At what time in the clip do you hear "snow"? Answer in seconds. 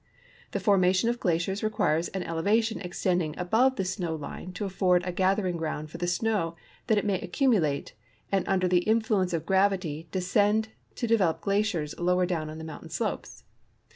3.85-4.15, 6.07-6.55